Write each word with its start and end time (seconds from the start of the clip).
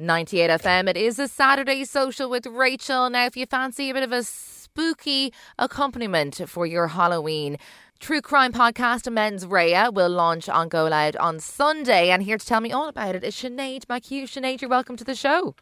98 0.00 0.50
FM. 0.50 0.88
It 0.88 0.96
is 0.96 1.18
a 1.18 1.28
Saturday 1.28 1.84
social 1.84 2.30
with 2.30 2.46
Rachael. 2.46 3.10
Now, 3.10 3.26
if 3.26 3.36
you 3.36 3.44
fancy 3.44 3.90
a 3.90 3.94
bit 3.94 4.02
of 4.02 4.12
a 4.12 4.22
spooky 4.22 5.32
accompaniment 5.58 6.40
for 6.48 6.64
your 6.64 6.88
Halloween, 6.88 7.58
True 8.00 8.22
crime 8.22 8.50
podcast 8.50 9.12
Mens 9.12 9.46
Rea 9.46 9.90
will 9.92 10.08
launch 10.08 10.48
on 10.48 10.70
Go 10.70 10.86
Loud 10.86 11.16
on 11.16 11.38
Sunday. 11.38 12.08
And 12.08 12.22
here 12.22 12.38
to 12.38 12.46
tell 12.46 12.62
me 12.62 12.72
all 12.72 12.88
about 12.88 13.14
it 13.14 13.22
is 13.22 13.34
Sinead 13.34 13.84
McHugh. 13.84 14.22
Sinead, 14.22 14.62
you're 14.62 14.70
welcome 14.70 14.96
to 14.96 15.04
the 15.04 15.14
show. 15.14 15.54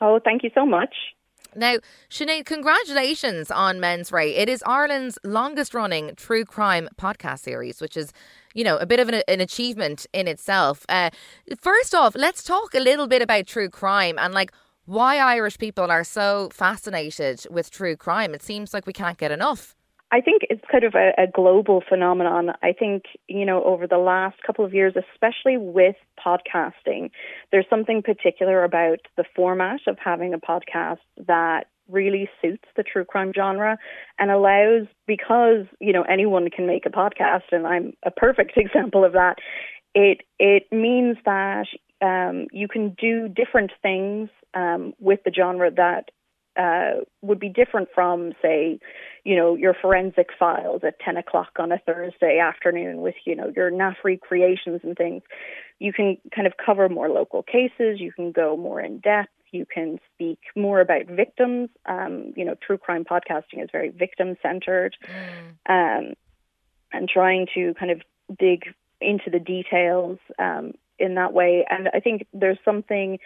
Oh, 0.00 0.18
thank 0.18 0.42
you 0.42 0.50
so 0.52 0.66
much. 0.66 0.92
Now, 1.54 1.76
Sinead, 2.10 2.44
congratulations 2.44 3.52
on 3.52 3.78
Mens 3.78 4.10
Rea. 4.10 4.34
It 4.34 4.48
is 4.48 4.64
Ireland's 4.66 5.16
longest 5.22 5.72
running 5.72 6.16
true 6.16 6.44
crime 6.44 6.88
podcast 6.96 7.38
series, 7.38 7.80
which 7.80 7.96
is, 7.96 8.12
you 8.54 8.64
know, 8.64 8.76
a 8.78 8.86
bit 8.86 9.00
of 9.00 9.08
an, 9.08 9.22
an 9.28 9.40
achievement 9.40 10.06
in 10.12 10.26
itself. 10.26 10.84
Uh, 10.88 11.10
first 11.60 11.94
off, 11.94 12.14
let's 12.14 12.42
talk 12.42 12.74
a 12.74 12.80
little 12.80 13.06
bit 13.06 13.22
about 13.22 13.46
true 13.46 13.68
crime 13.68 14.18
and 14.18 14.34
like 14.34 14.52
why 14.86 15.18
Irish 15.18 15.58
people 15.58 15.90
are 15.90 16.04
so 16.04 16.48
fascinated 16.52 17.46
with 17.50 17.70
true 17.70 17.96
crime. 17.96 18.34
It 18.34 18.42
seems 18.42 18.74
like 18.74 18.86
we 18.86 18.92
can't 18.92 19.18
get 19.18 19.30
enough. 19.30 19.76
I 20.12 20.20
think 20.20 20.42
it's 20.50 20.64
kind 20.70 20.82
of 20.82 20.94
a, 20.96 21.12
a, 21.16 21.26
global 21.28 21.84
phenomenon. 21.88 22.50
I 22.64 22.72
think, 22.72 23.04
you 23.28 23.46
know, 23.46 23.62
over 23.62 23.86
the 23.86 23.98
last 23.98 24.42
couple 24.44 24.64
of 24.64 24.74
years, 24.74 24.94
especially 24.96 25.56
with 25.56 25.94
podcasting, 26.18 27.10
there's 27.52 27.66
something 27.70 28.02
particular 28.02 28.64
about 28.64 28.98
the 29.16 29.24
format 29.36 29.80
of 29.86 29.98
having 30.02 30.34
a 30.34 30.38
podcast 30.38 30.98
that 31.28 31.68
really 31.90 32.28
suits 32.40 32.64
the 32.76 32.82
true 32.82 33.04
crime 33.04 33.32
genre 33.34 33.78
and 34.18 34.30
allows, 34.30 34.86
because, 35.06 35.66
you 35.80 35.92
know, 35.92 36.02
anyone 36.02 36.48
can 36.50 36.66
make 36.66 36.86
a 36.86 36.90
podcast, 36.90 37.52
and 37.52 37.66
I'm 37.66 37.92
a 38.04 38.10
perfect 38.10 38.52
example 38.56 39.04
of 39.04 39.12
that, 39.12 39.36
it, 39.94 40.22
it 40.38 40.64
means 40.72 41.16
that 41.24 41.66
um, 42.00 42.46
you 42.52 42.68
can 42.68 42.96
do 43.00 43.28
different 43.28 43.72
things 43.82 44.30
um, 44.54 44.94
with 44.98 45.20
the 45.24 45.32
genre 45.32 45.70
that 45.70 46.10
uh, 46.58 47.04
would 47.22 47.38
be 47.38 47.48
different 47.48 47.88
from, 47.94 48.32
say, 48.42 48.78
you 49.24 49.36
know, 49.36 49.54
your 49.54 49.74
forensic 49.80 50.28
files 50.38 50.82
at 50.84 50.98
10 51.00 51.16
o'clock 51.16 51.50
on 51.58 51.72
a 51.72 51.78
Thursday 51.78 52.38
afternoon 52.38 53.00
with, 53.00 53.14
you 53.24 53.36
know, 53.36 53.52
your 53.54 53.70
NAFRI 53.70 54.20
creations 54.20 54.80
and 54.82 54.96
things. 54.96 55.22
You 55.78 55.92
can 55.92 56.18
kind 56.34 56.46
of 56.46 56.54
cover 56.64 56.88
more 56.88 57.08
local 57.08 57.42
cases. 57.42 58.00
You 58.00 58.12
can 58.12 58.32
go 58.32 58.56
more 58.56 58.80
in 58.80 58.98
depth. 58.98 59.30
You 59.52 59.66
can 59.66 59.98
speak 60.14 60.38
more 60.56 60.80
about 60.80 61.06
victims. 61.06 61.70
Um, 61.86 62.32
you 62.36 62.44
know, 62.44 62.54
true 62.54 62.78
crime 62.78 63.04
podcasting 63.04 63.62
is 63.62 63.68
very 63.72 63.90
victim 63.90 64.36
centered. 64.42 64.96
Mm. 65.66 65.98
Um, 66.08 66.12
and 66.92 67.08
trying 67.08 67.46
to 67.54 67.74
kind 67.74 67.92
of 67.92 68.02
dig 68.38 68.74
into 69.00 69.30
the 69.30 69.38
details 69.38 70.18
um, 70.38 70.72
in 70.98 71.14
that 71.14 71.32
way. 71.32 71.64
And 71.68 71.88
I 71.92 72.00
think 72.00 72.26
there's 72.32 72.58
something 72.64 73.18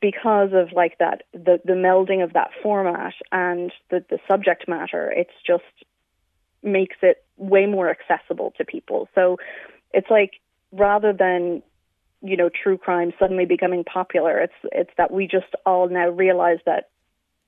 because 0.00 0.50
of 0.52 0.72
like 0.72 0.98
that 0.98 1.22
the 1.32 1.60
the 1.64 1.74
melding 1.74 2.22
of 2.22 2.32
that 2.32 2.50
format 2.62 3.14
and 3.32 3.72
the 3.90 4.04
the 4.10 4.18
subject 4.28 4.66
matter 4.66 5.12
it's 5.14 5.30
just 5.46 5.62
makes 6.62 6.96
it 7.02 7.24
way 7.36 7.66
more 7.66 7.88
accessible 7.88 8.52
to 8.56 8.64
people 8.64 9.08
so 9.14 9.36
it's 9.92 10.10
like 10.10 10.32
rather 10.72 11.12
than 11.12 11.62
you 12.24 12.36
know 12.36 12.48
true 12.48 12.78
crime 12.78 13.12
suddenly 13.18 13.44
becoming 13.44 13.84
popular 13.84 14.40
it's 14.40 14.54
it's 14.72 14.90
that 14.96 15.12
we 15.12 15.26
just 15.26 15.54
all 15.66 15.88
now 15.88 16.08
realize 16.08 16.58
that 16.64 16.88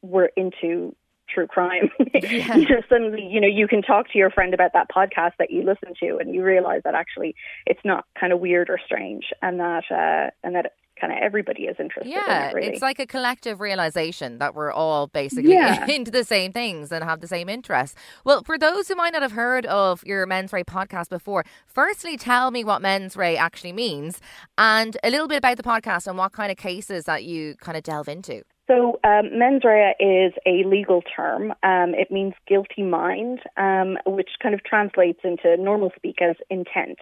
we're 0.03 0.31
into 0.37 0.95
true 1.29 1.47
crime 1.47 1.91
yeah. 2.15 2.55
you 2.55 2.67
just 2.67 2.89
suddenly 2.89 3.27
you 3.27 3.41
know 3.41 3.49
you 3.49 3.67
can 3.67 3.83
talk 3.83 4.09
to 4.13 4.19
your 4.19 4.31
friend 4.31 4.55
about 4.55 4.73
that 4.75 4.89
podcast 4.95 5.33
that 5.39 5.51
you 5.51 5.63
listen 5.65 5.95
to 5.99 6.19
and 6.19 6.33
you 6.35 6.45
realize 6.45 6.83
that 6.85 6.95
actually 6.95 7.35
it's 7.65 7.81
not 7.85 8.05
kind 8.19 8.33
of 8.33 8.39
weird 8.39 8.71
or 8.71 8.79
strange 8.85 9.25
and 9.43 9.59
that 9.59 9.85
uh 9.91 10.31
and 10.45 10.55
that 10.55 10.75
kind 11.01 11.13
of 11.13 11.19
everybody 11.21 11.65
is 11.65 11.77
interested 11.79 12.11
yeah, 12.11 12.45
in 12.45 12.51
it, 12.51 12.55
really. 12.55 12.69
It's 12.69 12.83
like 12.83 12.99
a 12.99 13.07
collective 13.07 13.61
realization 13.61 14.39
that 14.39 14.55
we're 14.55 14.73
all 14.73 15.07
basically 15.09 15.53
yeah. 15.53 15.87
into 15.91 16.11
the 16.11 16.25
same 16.25 16.53
things 16.53 16.91
and 16.91 17.05
have 17.05 17.21
the 17.21 17.29
same 17.29 17.49
interests. 17.49 17.97
Well, 18.25 18.43
for 18.43 18.59
those 18.59 18.89
who 18.89 18.95
might 18.95 19.13
not 19.13 19.23
have 19.23 19.33
heard 19.33 19.67
of 19.67 20.05
your 20.05 20.27
Mens 20.27 20.53
Rea 20.53 20.65
podcast 20.65 21.09
before, 21.09 21.45
firstly 21.67 22.17
tell 22.17 22.51
me 22.51 22.65
what 22.65 22.83
Mens 22.83 23.17
Rea 23.17 23.37
actually 23.37 23.73
means 23.73 24.21
and 24.57 24.97
a 25.03 25.11
little 25.11 25.29
bit 25.29 25.39
about 25.39 25.57
the 25.57 25.63
podcast 25.63 26.07
and 26.07 26.19
what 26.19 26.33
kind 26.33 26.51
of 26.51 26.57
cases 26.57 27.05
that 27.05 27.25
you 27.25 27.57
kind 27.57 27.77
of 27.77 27.83
delve 27.83 28.09
into. 28.09 28.43
So, 28.67 28.99
um, 29.05 29.39
mens 29.39 29.63
rea 29.65 29.95
is 30.01 30.33
a 30.45 30.65
legal 30.69 31.03
term. 31.03 31.53
Um, 31.63 31.95
it 31.95 32.11
means 32.11 32.35
guilty 32.49 32.83
mind, 32.83 33.41
um, 33.57 33.97
which 34.07 34.31
kind 34.43 34.55
of 34.55 34.65
translates 34.65 35.21
into 35.23 35.57
normal 35.57 35.93
speak 35.95 36.21
as 36.21 36.37
intent. 36.51 36.99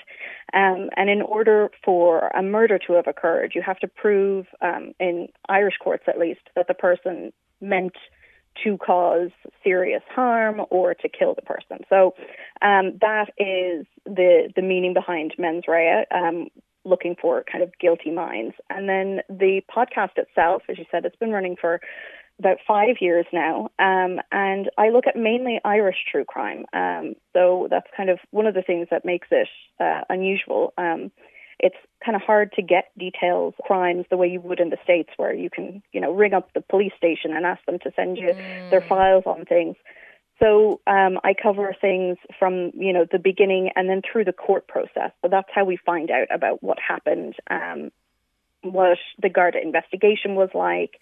Um, 0.53 0.91
and 0.97 1.09
in 1.09 1.23
order 1.23 1.71
for 1.83 2.29
a 2.29 2.43
murder 2.43 2.79
to 2.87 2.93
have 2.95 3.07
occurred, 3.07 3.53
you 3.55 3.63
have 3.63 3.79
to 3.79 3.89
prove, 3.89 4.47
um, 4.61 4.93
in 5.01 5.29
Irish 5.49 5.79
courts 5.83 6.05
at 6.07 6.19
least, 6.19 6.43
that 6.55 6.69
the 6.69 6.75
person 6.75 7.33
meant 7.61 7.97
to 8.63 8.77
cause 8.79 9.31
serious 9.65 10.03
harm 10.15 10.61
or 10.71 10.95
to 10.95 11.09
kill 11.09 11.35
the 11.35 11.43
person. 11.43 11.79
So 11.89 12.15
um, 12.63 12.99
that 13.01 13.31
is 13.39 13.87
the 14.05 14.53
the 14.55 14.63
meaning 14.63 14.95
behind 14.95 15.35
mens 15.39 15.65
rea. 15.67 16.05
Looking 16.85 17.17
for 17.21 17.45
kind 17.51 17.63
of 17.63 17.73
guilty 17.79 18.11
minds. 18.11 18.55
And 18.71 18.89
then 18.89 19.21
the 19.29 19.63
podcast 19.75 20.17
itself, 20.17 20.63
as 20.69 20.79
you 20.79 20.85
said, 20.91 21.05
it's 21.05 21.17
been 21.17 21.33
running 21.33 21.57
for 21.61 21.81
about 22.39 22.59
five 22.67 22.97
years 23.01 23.27
now. 23.33 23.71
Um, 23.79 24.21
and 24.33 24.71
I 24.77 24.91
look 24.91 25.07
at 25.07 25.17
mainly 25.17 25.61
Irish 25.65 25.97
true 26.11 26.25
crime. 26.25 26.67
Um, 26.73 27.15
so 27.33 27.69
that's 27.71 27.87
kind 27.97 28.11
of 28.11 28.19
one 28.31 28.47
of 28.47 28.55
the 28.55 28.63
things 28.63 28.89
that 28.91 29.05
makes 29.05 29.29
it 29.31 29.49
uh, 29.81 30.03
unusual. 30.09 30.73
Um, 30.77 31.11
it's 31.61 31.77
kind 32.05 32.17
of 32.17 32.23
hard 32.23 32.53
to 32.53 32.63
get 32.63 32.91
details 32.99 33.55
crimes 33.63 34.05
the 34.11 34.17
way 34.17 34.29
you 34.29 34.41
would 34.41 34.61
in 34.61 34.71
the 34.71 34.77
states 34.83 35.11
where 35.17 35.33
you 35.33 35.49
can 35.49 35.83
you 35.93 36.01
know 36.01 36.13
ring 36.13 36.35
up 36.35 36.53
the 36.53 36.61
police 36.61 36.93
station 36.97 37.35
and 37.35 37.47
ask 37.47 37.65
them 37.65 37.79
to 37.79 37.93
send 37.95 38.19
you 38.19 38.29
mm. 38.29 38.71
their 38.71 38.83
files 38.83 39.23
on 39.25 39.45
things 39.45 39.77
so 40.45 40.81
um, 40.87 41.19
I 41.25 41.35
cover 41.41 41.75
things 41.81 42.19
from 42.39 42.71
you 42.75 42.93
know 42.93 43.07
the 43.11 43.19
beginning 43.19 43.71
and 43.75 43.89
then 43.89 44.03
through 44.03 44.25
the 44.25 44.33
court 44.33 44.69
process. 44.69 45.13
So 45.23 45.29
that's 45.31 45.49
how 45.55 45.65
we 45.65 45.77
find 45.77 46.11
out 46.11 46.29
about 46.31 46.63
what 46.63 46.79
happened, 46.79 47.35
um, 47.51 47.91
what 48.63 48.99
the 49.21 49.31
Garda 49.31 49.61
investigation 49.63 50.35
was 50.35 50.51
like, 50.55 51.01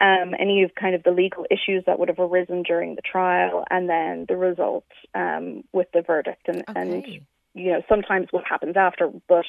um, 0.00 0.34
any 0.38 0.62
of 0.62 0.74
kind 0.74 0.94
of 0.94 1.02
the 1.02 1.10
legal 1.12 1.46
issues 1.50 1.84
that 1.86 1.98
would 1.98 2.08
have 2.08 2.18
arisen 2.18 2.62
during 2.62 2.96
the 2.96 3.02
trial, 3.02 3.64
and 3.70 3.88
then 3.88 4.26
the 4.28 4.36
result 4.36 4.86
um, 5.14 5.62
with 5.72 5.88
the 5.92 6.02
verdict, 6.02 6.48
and, 6.48 6.64
okay. 6.68 6.80
and 6.80 7.06
you 7.54 7.72
know 7.72 7.82
sometimes 7.88 8.28
what 8.30 8.44
happens 8.44 8.76
after, 8.76 9.10
but 9.28 9.44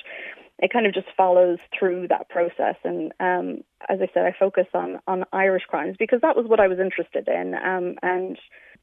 it 0.59 0.72
kind 0.72 0.85
of 0.85 0.94
just 0.94 1.08
follows 1.18 1.58
through 1.78 2.08
that 2.09 2.29
process. 2.29 2.75
And 2.84 3.12
um, 3.19 3.63
as 3.90 4.00
I 4.02 4.09
said, 4.13 4.25
I 4.25 4.35
focus 4.38 4.68
on 4.73 5.00
on 5.08 5.25
Irish 5.34 5.63
crimes 5.68 5.96
because 5.97 6.22
that 6.22 6.35
was 6.35 6.46
what 6.47 6.59
I 6.59 6.68
was 6.68 6.79
interested 6.79 7.28
in, 7.28 7.56
um, 7.56 7.96
and 8.03 8.38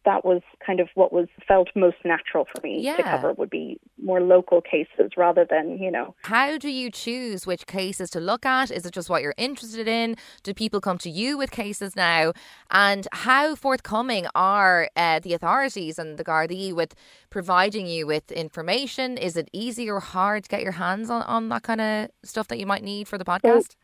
that 0.09 0.25
was 0.25 0.41
kind 0.67 0.81
of 0.81 0.89
what 0.95 1.13
was 1.13 1.29
felt 1.47 1.69
most 1.77 1.99
natural 2.03 2.47
for 2.51 2.63
me 2.63 2.81
yeah. 2.81 2.97
to 2.97 3.03
cover 3.03 3.35
would 3.35 3.51
be 3.51 3.79
more 4.03 4.23
local 4.23 4.63
cases 4.63 5.13
rather 5.19 5.45
than, 5.45 5.77
you 5.77 5.91
know. 5.91 6.15
How 6.23 6.57
do 6.57 6.71
you 6.71 6.91
choose 6.91 7.47
which 7.47 7.67
cases 7.67 8.09
to 8.11 8.21
look 8.21 8.47
at? 8.47 8.71
Is 8.71 8.87
it 8.87 8.95
just 8.95 9.11
what 9.11 9.21
you're 9.21 9.35
interested 9.37 9.87
in? 9.87 10.17
Do 10.43 10.55
people 10.55 10.81
come 10.81 10.97
to 10.99 11.11
you 11.11 11.37
with 11.37 11.51
cases 11.51 11.95
now? 11.95 12.33
And 12.71 13.07
how 13.13 13.55
forthcoming 13.55 14.27
are 14.35 14.89
uh, 14.97 15.21
the 15.21 15.35
authorities 15.35 15.99
and 15.99 16.17
the 16.17 16.25
Gardaí 16.25 16.73
with 16.73 16.95
providing 17.29 17.87
you 17.87 18.07
with 18.07 18.33
information? 18.33 19.19
Is 19.19 19.37
it 19.37 19.51
easy 19.53 19.91
or 19.91 20.01
hard 20.01 20.45
to 20.45 20.49
get 20.49 20.63
your 20.63 20.73
hands 20.73 21.11
on, 21.11 21.21
on 21.25 21.51
that 21.51 21.65
kind 21.65 21.83
of 21.83 22.09
stuff 22.25 22.49
that 22.49 22.59
you 22.59 22.65
might 22.65 22.83
need 22.83 23.09
for 23.09 23.19
the 23.19 23.27
podcast? 23.27 23.73
So, 23.73 23.77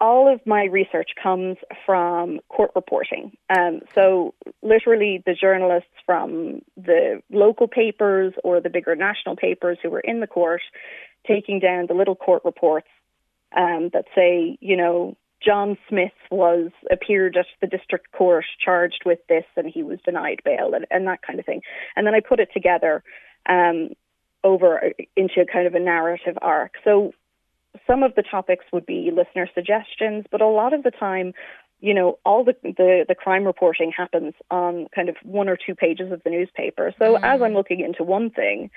all 0.00 0.32
of 0.32 0.40
my 0.46 0.64
research 0.64 1.10
comes 1.20 1.56
from 1.84 2.40
court 2.48 2.70
reporting. 2.74 3.36
Um, 3.48 3.80
so, 3.94 4.34
literally, 4.62 5.22
the 5.24 5.34
journalists 5.34 5.90
from 6.04 6.60
the 6.76 7.22
local 7.30 7.68
papers 7.68 8.34
or 8.44 8.60
the 8.60 8.70
bigger 8.70 8.94
national 8.94 9.36
papers 9.36 9.78
who 9.82 9.90
were 9.90 10.00
in 10.00 10.20
the 10.20 10.26
court 10.26 10.62
taking 11.26 11.60
down 11.60 11.86
the 11.88 11.94
little 11.94 12.14
court 12.14 12.42
reports 12.44 12.88
um, 13.56 13.90
that 13.92 14.04
say, 14.14 14.58
you 14.60 14.76
know, 14.76 15.16
John 15.44 15.76
Smith 15.88 16.12
was 16.30 16.70
appeared 16.90 17.36
at 17.36 17.46
the 17.60 17.66
district 17.66 18.12
court 18.12 18.44
charged 18.62 19.02
with 19.04 19.18
this 19.28 19.44
and 19.56 19.70
he 19.72 19.82
was 19.82 19.98
denied 20.04 20.40
bail 20.44 20.72
and, 20.74 20.86
and 20.90 21.06
that 21.06 21.22
kind 21.22 21.38
of 21.38 21.46
thing. 21.46 21.62
And 21.94 22.06
then 22.06 22.14
I 22.14 22.20
put 22.20 22.40
it 22.40 22.48
together 22.52 23.02
um, 23.48 23.90
over 24.42 24.92
into 25.16 25.40
a 25.40 25.46
kind 25.46 25.66
of 25.66 25.74
a 25.74 25.80
narrative 25.80 26.38
arc. 26.40 26.72
So 26.84 27.12
some 27.86 28.02
of 28.02 28.14
the 28.14 28.22
topics 28.22 28.64
would 28.72 28.86
be 28.86 29.10
listener 29.14 29.48
suggestions, 29.54 30.24
but 30.30 30.40
a 30.40 30.48
lot 30.48 30.72
of 30.72 30.82
the 30.82 30.90
time, 30.90 31.32
you 31.80 31.94
know, 31.94 32.18
all 32.24 32.44
the, 32.44 32.54
the, 32.62 33.04
the 33.08 33.14
crime 33.14 33.44
reporting 33.44 33.92
happens 33.96 34.34
on 34.50 34.86
kind 34.94 35.08
of 35.08 35.16
one 35.22 35.48
or 35.48 35.56
two 35.56 35.74
pages 35.74 36.12
of 36.12 36.22
the 36.24 36.30
newspaper. 36.30 36.92
So 36.98 37.16
mm. 37.16 37.22
as 37.22 37.42
I'm 37.42 37.54
looking 37.54 37.80
into 37.80 38.02
one 38.02 38.30
thing, 38.30 38.70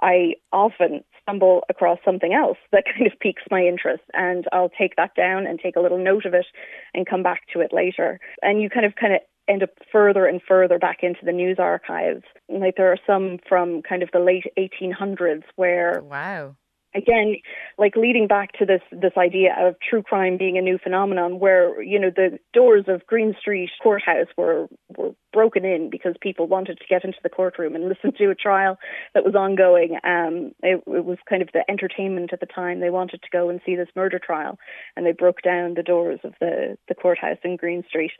I 0.00 0.34
often 0.52 1.02
stumble 1.22 1.64
across 1.68 1.98
something 2.04 2.32
else 2.32 2.58
that 2.72 2.84
kind 2.96 3.06
of 3.06 3.18
piques 3.18 3.42
my 3.50 3.62
interest, 3.62 4.04
and 4.12 4.44
I'll 4.52 4.70
take 4.70 4.96
that 4.96 5.14
down 5.14 5.46
and 5.46 5.58
take 5.58 5.76
a 5.76 5.80
little 5.80 6.02
note 6.02 6.24
of 6.24 6.34
it 6.34 6.46
and 6.94 7.06
come 7.06 7.22
back 7.22 7.42
to 7.52 7.60
it 7.60 7.72
later. 7.72 8.20
And 8.42 8.60
you 8.60 8.70
kind 8.70 8.86
of 8.86 8.94
kind 8.96 9.14
of 9.14 9.20
end 9.48 9.62
up 9.62 9.70
further 9.92 10.26
and 10.26 10.40
further 10.46 10.78
back 10.78 10.98
into 11.02 11.24
the 11.24 11.32
news 11.32 11.58
archives. 11.58 12.24
Like 12.48 12.74
there 12.76 12.92
are 12.92 12.98
some 13.06 13.38
from 13.48 13.82
kind 13.82 14.02
of 14.02 14.10
the 14.12 14.18
late 14.18 14.44
1800s 14.58 15.44
where 15.54 16.02
wow 16.02 16.56
again, 16.94 17.36
like 17.78 17.96
leading 17.96 18.26
back 18.26 18.52
to 18.58 18.66
this 18.66 18.80
this 18.90 19.12
idea 19.16 19.54
of 19.58 19.76
true 19.78 20.02
crime 20.02 20.36
being 20.36 20.58
a 20.58 20.62
new 20.62 20.78
phenomenon, 20.78 21.38
where 21.38 21.80
you 21.82 21.98
know 21.98 22.10
the 22.14 22.38
doors 22.52 22.84
of 22.88 23.06
Green 23.06 23.34
Street 23.38 23.70
courthouse 23.82 24.28
were 24.36 24.68
were 24.96 25.12
broken 25.32 25.64
in 25.64 25.90
because 25.90 26.14
people 26.20 26.46
wanted 26.46 26.78
to 26.78 26.84
get 26.88 27.04
into 27.04 27.18
the 27.22 27.28
courtroom 27.28 27.74
and 27.74 27.88
listen 27.88 28.12
to 28.16 28.30
a 28.30 28.34
trial 28.34 28.78
that 29.14 29.24
was 29.24 29.34
ongoing. 29.34 29.96
Um, 30.04 30.52
it, 30.62 30.82
it 30.86 31.04
was 31.04 31.18
kind 31.28 31.42
of 31.42 31.48
the 31.52 31.68
entertainment 31.70 32.32
at 32.32 32.40
the 32.40 32.46
time. 32.46 32.80
They 32.80 32.90
wanted 32.90 33.22
to 33.22 33.28
go 33.30 33.50
and 33.50 33.60
see 33.66 33.76
this 33.76 33.88
murder 33.94 34.18
trial, 34.18 34.58
and 34.96 35.04
they 35.04 35.12
broke 35.12 35.42
down 35.42 35.74
the 35.74 35.82
doors 35.82 36.20
of 36.24 36.34
the 36.40 36.76
the 36.88 36.94
courthouse 36.94 37.38
in 37.44 37.56
Green 37.56 37.84
Street. 37.88 38.12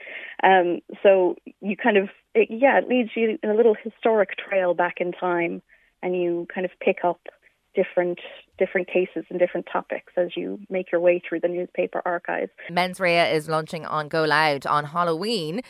Um, 0.42 0.80
so 1.02 1.36
you 1.60 1.76
kind 1.76 1.96
of 1.96 2.08
it, 2.34 2.48
yeah, 2.50 2.78
it 2.78 2.88
leads 2.88 3.10
you 3.16 3.38
in 3.42 3.50
a 3.50 3.54
little 3.54 3.76
historic 3.82 4.30
trail 4.36 4.74
back 4.74 4.96
in 5.00 5.12
time, 5.12 5.62
and 6.02 6.14
you 6.14 6.46
kind 6.52 6.64
of 6.64 6.70
pick 6.80 6.98
up 7.02 7.20
different 7.76 8.18
different 8.58 8.88
cases 8.88 9.24
and 9.28 9.38
different 9.38 9.66
topics 9.70 10.12
as 10.16 10.28
you 10.34 10.58
make 10.70 10.90
your 10.90 11.00
way 11.00 11.20
through 11.28 11.40
the 11.40 11.48
newspaper 11.48 12.00
archives. 12.06 12.50
Mens 12.70 12.98
Rea 12.98 13.30
is 13.32 13.48
launching 13.48 13.84
on 13.84 14.08
Go 14.08 14.24
Loud 14.24 14.66
on 14.66 14.86
Halloween. 14.86 15.60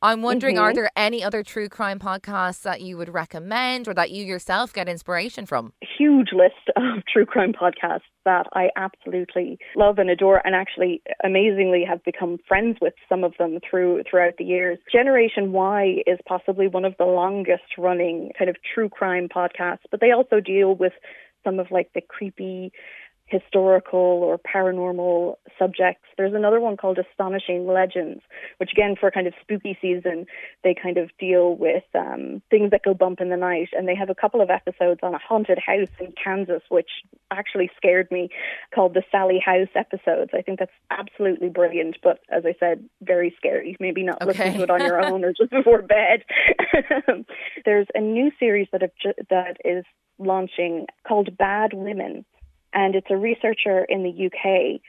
I'm 0.00 0.22
wondering, 0.22 0.54
mm-hmm. 0.54 0.64
are 0.64 0.74
there 0.74 0.90
any 0.94 1.24
other 1.24 1.42
true 1.42 1.68
crime 1.68 1.98
podcasts 1.98 2.62
that 2.62 2.80
you 2.80 2.96
would 2.96 3.08
recommend 3.08 3.88
or 3.88 3.94
that 3.94 4.12
you 4.12 4.24
yourself 4.24 4.72
get 4.72 4.88
inspiration 4.88 5.44
from? 5.44 5.72
Huge 5.98 6.28
list 6.32 6.54
of 6.76 7.02
true 7.12 7.26
crime 7.26 7.52
podcasts 7.52 8.02
that 8.24 8.46
I 8.52 8.68
absolutely 8.76 9.58
love 9.74 9.98
and 9.98 10.08
adore, 10.08 10.40
and 10.46 10.54
actually 10.54 11.02
amazingly 11.24 11.82
have 11.88 12.04
become 12.04 12.38
friends 12.46 12.76
with 12.80 12.94
some 13.08 13.24
of 13.24 13.32
them 13.38 13.58
through 13.68 14.04
throughout 14.08 14.34
the 14.38 14.44
years. 14.44 14.78
Generation 14.92 15.50
Why 15.50 16.02
is 16.06 16.18
possibly 16.28 16.68
one 16.68 16.84
of 16.84 16.94
the 16.98 17.04
longest 17.04 17.76
running 17.76 18.30
kind 18.38 18.48
of 18.48 18.56
true 18.74 18.88
crime 18.88 19.28
podcasts, 19.34 19.88
but 19.90 20.00
they 20.00 20.12
also 20.12 20.38
deal 20.38 20.76
with 20.76 20.92
some 21.48 21.58
of 21.58 21.70
like 21.70 21.90
the 21.94 22.02
creepy 22.02 22.72
historical 23.28 23.98
or 23.98 24.38
paranormal 24.38 25.34
subjects. 25.58 26.04
There's 26.16 26.34
another 26.34 26.60
one 26.60 26.76
called 26.76 26.98
Astonishing 26.98 27.66
Legends, 27.66 28.22
which 28.58 28.70
again 28.72 28.96
for 28.98 29.10
kind 29.10 29.26
of 29.26 29.34
spooky 29.40 29.76
season, 29.80 30.26
they 30.64 30.74
kind 30.74 30.98
of 30.98 31.10
deal 31.18 31.54
with 31.56 31.84
um, 31.94 32.42
things 32.50 32.70
that 32.70 32.82
go 32.82 32.94
bump 32.94 33.20
in 33.20 33.28
the 33.28 33.36
night. 33.36 33.68
And 33.72 33.86
they 33.86 33.94
have 33.94 34.10
a 34.10 34.14
couple 34.14 34.40
of 34.40 34.50
episodes 34.50 35.00
on 35.02 35.14
a 35.14 35.18
haunted 35.18 35.58
house 35.58 35.88
in 36.00 36.12
Kansas, 36.22 36.62
which 36.68 36.90
actually 37.30 37.70
scared 37.76 38.10
me, 38.10 38.28
called 38.74 38.94
the 38.94 39.02
Sallie 39.10 39.42
House 39.44 39.68
episodes. 39.74 40.30
I 40.34 40.42
think 40.42 40.58
that's 40.58 40.72
absolutely 40.90 41.48
brilliant, 41.48 41.96
but 42.02 42.20
as 42.30 42.44
I 42.46 42.54
said, 42.58 42.88
very 43.02 43.34
scary. 43.36 43.76
Maybe 43.78 44.02
not 44.02 44.22
okay. 44.22 44.28
listen 44.28 44.54
to 44.54 44.62
it 44.62 44.70
on 44.70 44.80
your 44.80 45.00
own 45.04 45.24
or 45.24 45.32
just 45.32 45.50
before 45.50 45.82
bed. 45.82 46.24
There's 47.64 47.86
a 47.94 48.00
new 48.00 48.30
series 48.38 48.68
that 48.72 48.82
have 48.82 48.92
ju- 49.00 49.22
that 49.30 49.58
is 49.64 49.84
launching 50.18 50.86
called 51.06 51.36
Bad 51.36 51.72
Women, 51.72 52.24
and 52.72 52.94
it's 52.94 53.10
a 53.10 53.16
researcher 53.16 53.84
in 53.84 54.02
the 54.02 54.26
UK 54.26 54.80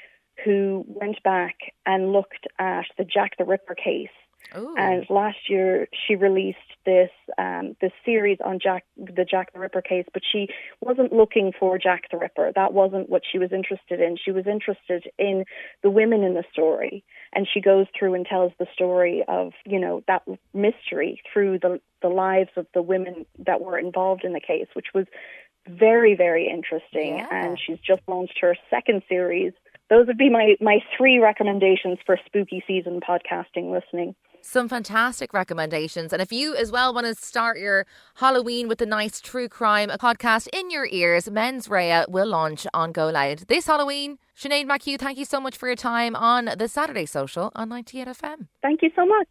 who 0.45 0.85
went 0.87 1.21
back 1.23 1.55
and 1.85 2.13
looked 2.13 2.47
at 2.57 2.85
the 2.97 3.03
Jack 3.03 3.37
the 3.37 3.45
Ripper 3.45 3.75
case. 3.75 4.09
Ooh. 4.57 4.73
And 4.77 5.05
last 5.09 5.49
year 5.49 5.87
she 6.07 6.15
released 6.15 6.57
this 6.85 7.11
um, 7.37 7.75
this 7.81 7.91
series 8.03 8.39
on 8.43 8.57
Jack 8.59 8.85
the 8.97 9.25
Jack 9.25 9.53
the 9.53 9.59
Ripper 9.59 9.81
case, 9.81 10.05
but 10.11 10.23
she 10.29 10.47
wasn't 10.81 11.13
looking 11.13 11.51
for 11.59 11.77
Jack 11.77 12.05
the 12.09 12.17
Ripper. 12.17 12.51
That 12.55 12.73
wasn't 12.73 13.09
what 13.09 13.21
she 13.29 13.37
was 13.37 13.51
interested 13.51 13.99
in. 13.99 14.17
She 14.17 14.31
was 14.31 14.47
interested 14.47 15.11
in 15.19 15.45
the 15.83 15.89
women 15.89 16.23
in 16.23 16.33
the 16.33 16.45
story, 16.51 17.03
and 17.33 17.47
she 17.51 17.61
goes 17.61 17.85
through 17.97 18.15
and 18.15 18.25
tells 18.25 18.51
the 18.57 18.67
story 18.73 19.23
of 19.27 19.51
you 19.65 19.79
know 19.79 20.03
that 20.07 20.23
mystery 20.53 21.21
through 21.31 21.59
the 21.59 21.79
the 22.01 22.09
lives 22.09 22.51
of 22.55 22.65
the 22.73 22.81
women 22.81 23.25
that 23.37 23.61
were 23.61 23.77
involved 23.77 24.23
in 24.23 24.33
the 24.33 24.39
case, 24.39 24.67
which 24.73 24.87
was 24.95 25.05
very 25.67 26.15
very 26.15 26.49
interesting. 26.49 27.17
Yeah. 27.17 27.27
And 27.31 27.59
she's 27.59 27.79
just 27.79 28.01
launched 28.07 28.39
her 28.41 28.55
second 28.69 29.03
series. 29.09 29.53
Those 29.89 30.07
would 30.07 30.17
be 30.17 30.29
my 30.29 30.55
my 30.61 30.79
three 30.97 31.19
recommendations 31.19 31.97
for 32.05 32.17
spooky 32.25 32.63
season 32.67 32.99
podcasting 33.01 33.71
listening 33.71 34.15
some 34.41 34.69
fantastic 34.69 35.33
recommendations. 35.33 36.13
And 36.13 36.21
if 36.21 36.31
you 36.31 36.55
as 36.55 36.71
well 36.71 36.93
want 36.93 37.07
to 37.07 37.15
start 37.15 37.59
your 37.59 37.85
Halloween 38.15 38.67
with 38.67 38.81
a 38.81 38.85
nice 38.85 39.21
true 39.21 39.49
crime 39.49 39.89
podcast 39.89 40.47
in 40.53 40.69
your 40.71 40.87
ears, 40.89 41.29
Mens 41.29 41.69
Rea 41.69 42.05
will 42.07 42.27
launch 42.27 42.65
on 42.73 42.91
Go 42.91 43.09
Loud 43.09 43.39
this 43.47 43.67
Halloween. 43.67 44.17
Sinead 44.37 44.65
McHugh, 44.65 44.97
thank 44.99 45.17
you 45.17 45.25
so 45.25 45.39
much 45.39 45.57
for 45.57 45.67
your 45.67 45.75
time 45.75 46.15
on 46.15 46.49
the 46.57 46.67
Saturday 46.67 47.05
Social 47.05 47.51
on 47.55 47.69
98 47.69 48.07
FM. 48.07 48.47
Thank 48.61 48.81
you 48.81 48.89
so 48.95 49.05
much. 49.05 49.27